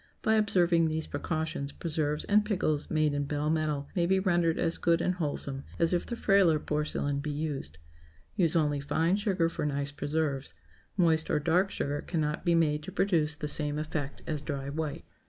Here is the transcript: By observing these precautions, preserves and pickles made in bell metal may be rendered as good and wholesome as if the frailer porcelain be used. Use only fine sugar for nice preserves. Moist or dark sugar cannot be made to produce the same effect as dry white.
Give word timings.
By 0.23 0.33
observing 0.33 0.87
these 0.89 1.05
precautions, 1.05 1.71
preserves 1.71 2.23
and 2.23 2.43
pickles 2.43 2.89
made 2.89 3.13
in 3.13 3.25
bell 3.25 3.51
metal 3.51 3.87
may 3.95 4.07
be 4.07 4.17
rendered 4.19 4.57
as 4.57 4.79
good 4.79 4.99
and 4.99 5.13
wholesome 5.13 5.63
as 5.77 5.93
if 5.93 6.07
the 6.07 6.15
frailer 6.15 6.57
porcelain 6.57 7.19
be 7.19 7.29
used. 7.29 7.77
Use 8.35 8.55
only 8.55 8.79
fine 8.79 9.15
sugar 9.17 9.47
for 9.47 9.63
nice 9.63 9.91
preserves. 9.91 10.55
Moist 10.97 11.29
or 11.29 11.37
dark 11.37 11.69
sugar 11.69 12.01
cannot 12.01 12.43
be 12.43 12.55
made 12.55 12.81
to 12.81 12.91
produce 12.91 13.37
the 13.37 13.47
same 13.47 13.77
effect 13.77 14.23
as 14.25 14.41
dry 14.41 14.69
white. 14.69 15.05